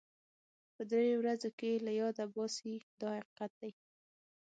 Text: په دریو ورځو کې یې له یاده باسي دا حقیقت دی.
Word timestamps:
په 0.75 0.81
دریو 0.89 1.17
ورځو 1.21 1.49
کې 1.57 1.65
یې 1.73 1.83
له 1.85 1.91
یاده 2.01 2.25
باسي 2.33 2.75
دا 3.01 3.11
حقیقت 3.39 3.51
دی. 3.59 3.71